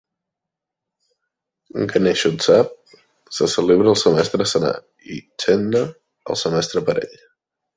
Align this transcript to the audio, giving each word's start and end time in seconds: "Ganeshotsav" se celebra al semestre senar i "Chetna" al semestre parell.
"Ganeshotsav" 1.91 2.71
se 3.41 3.49
celebra 3.57 3.93
al 3.93 3.99
semestre 4.05 4.49
senar 4.53 4.75
i 5.17 5.19
"Chetna" 5.45 5.85
al 6.33 6.41
semestre 6.47 6.85
parell. 6.91 7.17